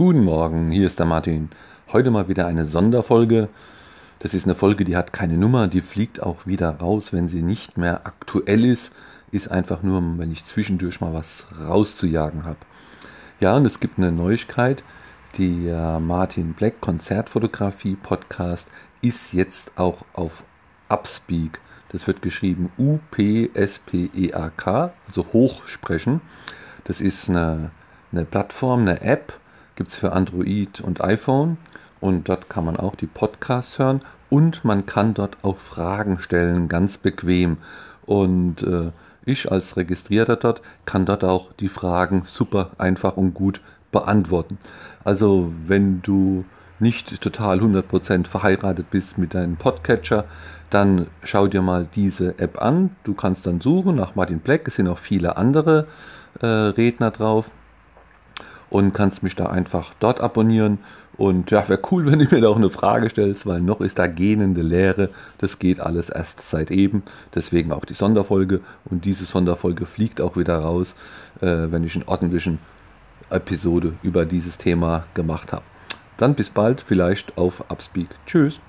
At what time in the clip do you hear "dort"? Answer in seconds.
32.28-32.50, 35.14-35.38, 40.36-40.60, 41.06-41.24, 60.00-60.20